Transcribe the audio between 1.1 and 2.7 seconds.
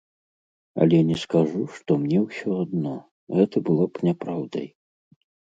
скажу, што мне ўсё